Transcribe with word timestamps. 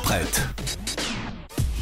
prête. 0.00 0.46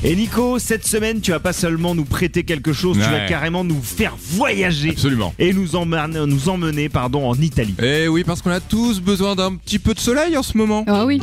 Et 0.02 0.14
Nico, 0.14 0.58
cette 0.58 0.86
semaine, 0.86 1.22
tu 1.22 1.30
vas 1.30 1.40
pas 1.40 1.54
seulement 1.54 1.94
nous 1.94 2.04
prêter 2.04 2.44
quelque 2.44 2.74
chose, 2.74 2.98
tu 2.98 3.02
vas 3.02 3.26
carrément 3.26 3.64
nous 3.64 3.80
faire 3.80 4.14
voyager 4.18 4.90
Absolument. 4.90 5.32
et 5.38 5.54
nous 5.54 5.76
emmener, 5.76 6.26
nous 6.26 6.48
emmener 6.50 6.90
pardon, 6.90 7.26
en 7.26 7.34
Italie. 7.36 7.74
Eh 7.82 8.06
oui, 8.08 8.22
parce 8.22 8.42
qu'on 8.42 8.50
a 8.50 8.60
tous 8.60 9.00
besoin 9.00 9.34
d'un 9.34 9.56
petit 9.56 9.78
peu 9.78 9.94
de 9.94 9.98
soleil 10.00 10.36
en 10.36 10.42
ce 10.42 10.58
moment. 10.58 10.84
Ah 10.86 11.06
oui. 11.06 11.22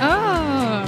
Ah, 0.00 0.84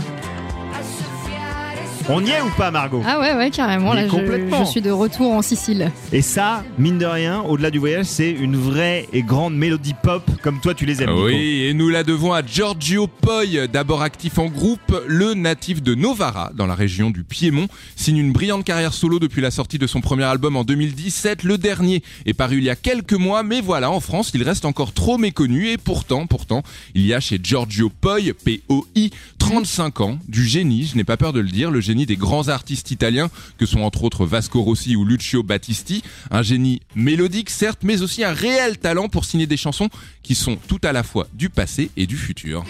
On 2.09 2.25
y 2.25 2.31
est 2.31 2.41
ou 2.41 2.51
pas, 2.57 2.71
Margot 2.71 3.03
ah 3.05 3.19
ouais, 3.19 3.35
ouais, 3.35 3.51
carrément. 3.51 3.93
Là, 3.93 4.07
je, 4.07 4.11
complètement. 4.11 4.65
je 4.65 4.71
suis 4.71 4.81
de 4.81 4.93
retour 4.93 5.33
en 5.33 5.43
Sicile. 5.43 5.91
Et 6.13 6.23
ça, 6.23 6.63
mine 6.79 6.99
de 6.99 7.05
rien, 7.05 7.41
au-delà 7.41 7.73
du 7.73 7.81
voyage, 7.81 8.07
c'est 8.07 8.31
une 8.31 8.55
vraie 8.55 9.09
et 9.13 9.23
grande 9.23 9.57
mélodie 9.57 9.95
pop 10.01 10.23
comme 10.41 10.61
toi 10.61 10.73
tu 10.73 10.87
les 10.87 11.03
aimes. 11.03 11.11
Nico. 11.11 11.25
Oui, 11.27 11.65
et 11.65 11.75
nous 11.75 11.89
la 11.89 12.05
devons 12.05 12.33
à 12.33 12.47
Giorgio 12.47 13.09
Poi, 13.09 13.67
d'abord 13.67 14.03
actif 14.03 14.39
en 14.39 14.47
groupe, 14.47 15.03
le 15.09 15.35
natif 15.35 15.83
de 15.83 15.97
Novara, 15.97 16.53
dans 16.55 16.69
la 16.69 16.77
région 16.77 17.11
du 17.11 17.25
Piémont, 17.25 17.67
signe 17.97 18.19
une 18.19 18.33
brillante 18.33 18.65
carrière 18.65 18.95
solo 18.95 19.19
depuis 19.19 19.43
la 19.43 19.51
sortie 19.51 19.79
de 19.79 19.89
son 19.89 20.01
premier 20.01 20.25
album 20.25 20.55
en 20.55 20.63
2017. 20.63 21.43
Le 21.43 21.59
dernier 21.59 22.05
est 22.25 22.35
paru 22.35 22.59
il 22.59 22.65
y 22.65 22.71
a 22.71 22.77
quelques 22.77 23.15
mois, 23.15 23.43
mais 23.43 23.61
voilà, 23.61 23.91
en 23.91 23.99
France, 23.99 24.31
il 24.33 24.45
reste 24.45 24.65
encore 24.65 24.93
trop 24.93 25.19
méconnu 25.19 25.71
et 25.71 25.77
pourtant, 25.77 26.27
pourtant, 26.27 26.63
il 26.95 27.05
y 27.05 27.15
a 27.15 27.19
chez 27.19 27.41
Giorgio 27.43 27.91
Poi, 28.01 28.19
P-O-I, 28.45 29.11
35 29.47 30.01
ans, 30.01 30.19
du 30.27 30.45
génie, 30.45 30.87
je 30.87 30.97
n'ai 30.97 31.05
pas 31.05 31.17
peur 31.17 31.33
de 31.33 31.39
le 31.39 31.49
dire, 31.49 31.71
le 31.71 31.81
génie 31.81 32.05
des 32.05 32.17
grands 32.17 32.49
artistes 32.49 32.91
italiens, 32.91 33.31
que 33.59 33.65
sont 33.65 33.79
entre 33.83 34.03
autres 34.03 34.27
Vasco 34.27 34.61
Rossi 34.61 34.97
ou 34.97 35.05
Lucio 35.05 35.45
Battisti, 35.45 36.03
un 36.33 36.43
génie 36.43 36.83
mélodique 36.97 37.49
certes, 37.51 37.79
mais 37.85 38.03
aussi 38.03 38.25
un 38.25 38.33
réel 38.33 38.77
talent 38.77 39.09
pour 39.09 39.25
signer 39.25 39.47
des 39.47 39.57
chansons 39.57 39.89
qui 40.25 40.35
sont 40.35 40.57
tout 40.67 40.81
à 40.83 40.91
la 40.91 41.05
fois 41.05 41.29
du 41.33 41.49
passé 41.49 41.93
et 41.97 42.09
du 42.09 42.17
futur. 42.17 42.65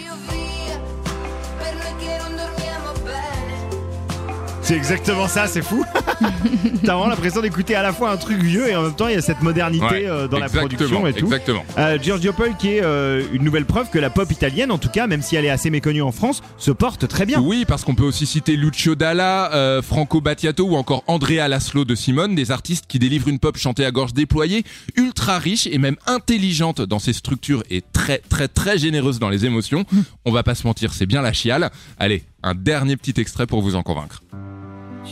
C'est 4.61 4.75
exactement 4.75 5.27
ça, 5.27 5.47
c'est 5.47 5.63
fou. 5.63 5.83
T'as 6.83 6.93
vraiment 6.95 7.07
l'impression 7.07 7.41
d'écouter 7.41 7.75
à 7.75 7.83
la 7.83 7.93
fois 7.93 8.11
un 8.11 8.17
truc 8.17 8.39
vieux 8.39 8.69
et 8.69 8.75
en 8.75 8.83
même 8.83 8.95
temps 8.95 9.07
il 9.07 9.15
y 9.15 9.17
a 9.17 9.21
cette 9.21 9.41
modernité 9.41 9.85
Ouais, 9.85 10.07
euh, 10.07 10.27
dans 10.27 10.39
la 10.39 10.49
production 10.49 11.05
et 11.07 11.13
tout. 11.13 11.25
Exactement. 11.25 11.63
Euh, 11.77 11.97
Giorgio 12.01 12.33
Paul 12.33 12.55
qui 12.57 12.69
est 12.69 12.83
euh, 12.83 13.23
une 13.31 13.43
nouvelle 13.43 13.65
preuve 13.65 13.89
que 13.89 13.99
la 13.99 14.09
pop 14.09 14.31
italienne, 14.31 14.71
en 14.71 14.77
tout 14.77 14.89
cas, 14.89 15.07
même 15.07 15.21
si 15.21 15.35
elle 15.35 15.45
est 15.45 15.49
assez 15.49 15.69
méconnue 15.69 16.01
en 16.01 16.11
France, 16.11 16.41
se 16.57 16.71
porte 16.71 17.07
très 17.07 17.25
bien. 17.25 17.39
Oui, 17.39 17.65
parce 17.67 17.83
qu'on 17.83 17.95
peut 17.95 18.03
aussi 18.03 18.25
citer 18.25 18.55
Lucio 18.55 18.95
Dalla, 18.95 19.53
euh, 19.53 19.81
Franco 19.81 20.21
Battiato 20.21 20.65
ou 20.65 20.75
encore 20.75 21.03
Andrea 21.07 21.47
Laszlo 21.47 21.85
de 21.85 21.95
Simone, 21.95 22.35
des 22.35 22.51
artistes 22.51 22.85
qui 22.87 22.99
délivrent 22.99 23.27
une 23.27 23.39
pop 23.39 23.57
chantée 23.57 23.85
à 23.85 23.91
gorge 23.91 24.13
déployée, 24.13 24.63
ultra 24.95 25.37
riche 25.39 25.67
et 25.67 25.77
même 25.77 25.97
intelligente 26.05 26.81
dans 26.81 26.99
ses 26.99 27.13
structures 27.13 27.63
et 27.69 27.83
très 27.93 28.19
très 28.29 28.47
très 28.47 28.77
généreuse 28.77 29.19
dans 29.19 29.29
les 29.29 29.45
émotions. 29.45 29.85
On 30.25 30.31
va 30.31 30.43
pas 30.43 30.55
se 30.55 30.65
mentir, 30.65 30.93
c'est 30.93 31.05
bien 31.05 31.21
la 31.21 31.33
chiale. 31.33 31.69
Allez, 31.99 32.23
un 32.43 32.55
dernier 32.55 32.97
petit 32.97 33.19
extrait 33.19 33.47
pour 33.47 33.61
vous 33.61 33.75
en 33.75 33.83
convaincre. 33.83 34.23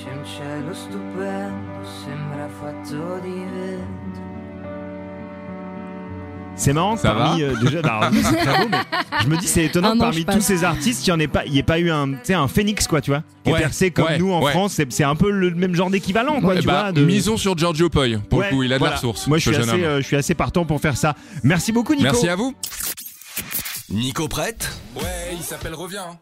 C'è 0.06 0.12
un 0.12 0.24
cielo 0.24 0.72
stupendo, 0.74 1.84
sembra 2.04 2.48
fatto 2.60 3.20
di 3.24 3.30
vento. 3.34 4.24
C'est 6.58 6.72
marrant 6.74 6.94
que 6.96 7.02
Ça 7.02 7.12
parmi 7.12 7.42
va 7.42 7.48
euh, 7.50 7.56
déjà, 7.60 7.82
bah, 7.82 8.10
c'est 8.14 8.36
très 8.38 8.58
beau, 8.60 8.70
mais 8.72 8.78
je 9.24 9.28
me 9.28 9.38
dis 9.38 9.48
c'est 9.48 9.66
étonnant 9.66 9.92
que 9.92 9.98
an, 9.98 10.00
parmi 10.00 10.20
je 10.22 10.24
tous 10.26 10.40
ces 10.42 10.64
artistes, 10.64 11.06
il 11.06 11.10
n'y 11.10 11.16
en 11.16 11.20
ait 11.20 11.28
pas, 11.28 11.44
il 11.46 11.54
y 11.54 11.58
ait 11.60 11.64
pas 11.64 11.80
eu 11.80 11.90
un, 11.92 12.12
tu 12.14 12.20
sais, 12.24 12.34
un 12.34 12.48
phénix 12.48 12.88
quoi, 12.88 13.02
tu 13.02 13.10
vois, 13.12 13.24
qui 13.44 13.52
Ouais, 13.52 13.58
est 13.58 13.62
percé 13.62 13.92
comme 13.92 14.06
ouais, 14.06 14.18
nous 14.20 14.32
en 14.32 14.42
ouais. 14.42 14.52
France. 14.52 14.74
C'est, 14.74 14.90
c'est 14.94 15.04
un 15.04 15.16
peu 15.18 15.32
le 15.32 15.52
même 15.52 15.76
genre 15.76 15.90
d'équivalent 15.90 16.40
quoi, 16.40 16.54
Eh 16.56 16.60
tu 16.62 16.68
bah, 16.68 16.84
vois. 16.84 16.92
de- 16.94 17.04
Misons 17.04 17.36
sur 17.38 17.58
Giorgio 17.58 17.90
Poi. 17.90 18.06
Pour 18.30 18.40
Ouais, 18.40 18.50
le 18.52 18.56
coup, 18.56 18.64
il 18.64 18.72
a 18.72 18.76
de 18.76 18.80
voilà. 18.80 18.92
la 18.94 18.98
ressource. 18.98 19.28
Moi 19.28 19.38
je 19.40 19.44
ce 19.44 19.50
suis 19.54 19.60
jeune 19.62 19.70
assez, 19.70 19.80
homme. 19.84 19.90
euh, 19.90 19.98
je 20.02 20.06
suis 20.06 20.16
assez 20.16 20.34
partant 20.36 20.64
pour 20.66 20.80
faire 20.80 20.96
ça. 20.96 21.16
Merci 21.44 21.72
beaucoup 21.74 21.94
Nico. 21.94 22.04
Merci 22.04 22.30
à 22.30 22.36
vous. 22.38 22.54
Nico 23.90 24.28
prête? 24.30 24.70
Ouais, 24.96 25.34
il 25.34 25.44
s'appelle 25.44 25.74
Revient. 25.74 26.16